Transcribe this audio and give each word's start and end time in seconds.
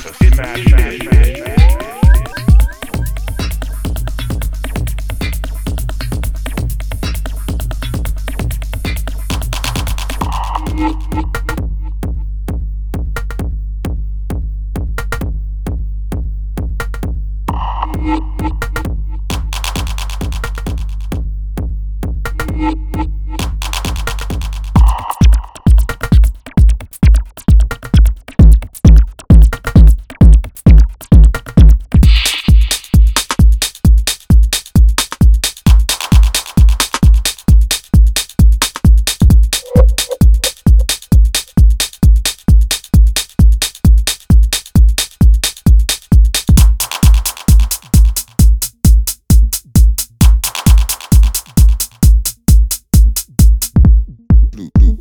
So 0.00 0.10
smash, 0.12 0.64
smash, 0.64 0.98
smash, 0.98 1.36
smash. 1.36 1.49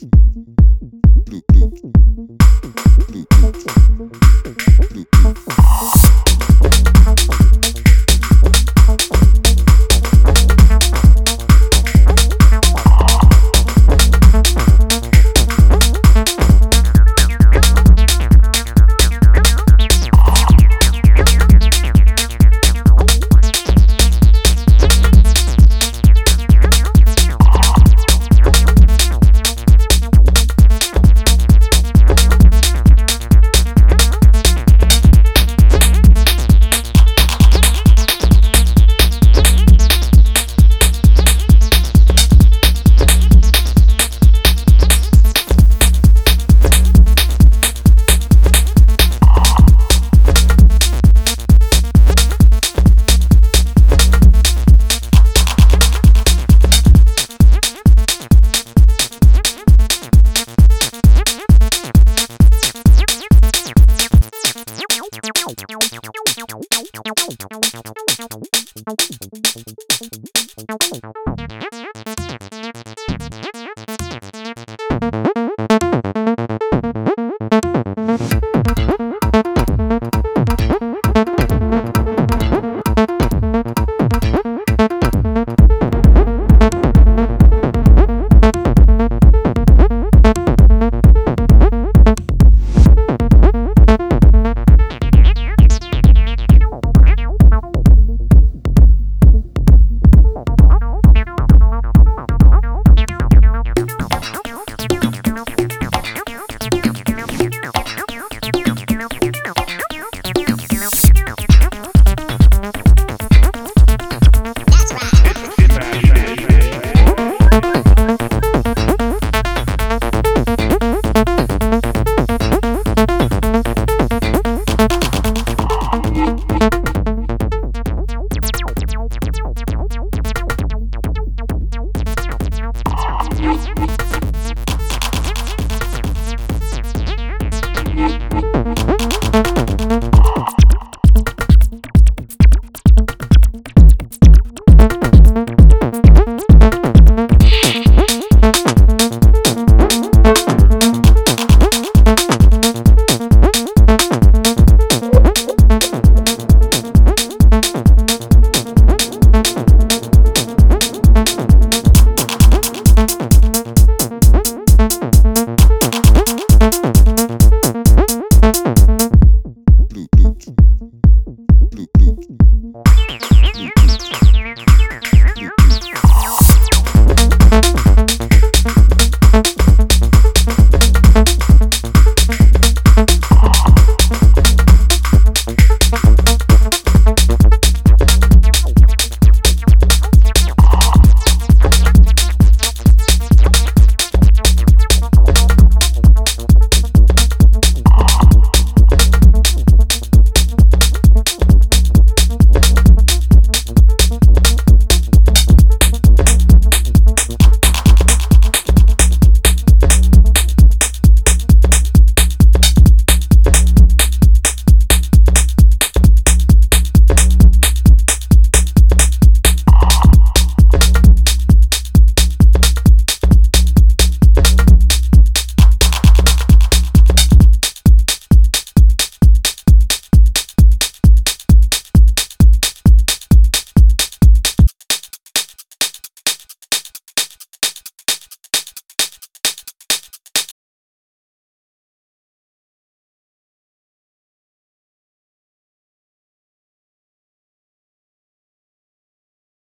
Blue, 0.00 1.42
blue, 1.50 1.68
blue. 1.68 2.01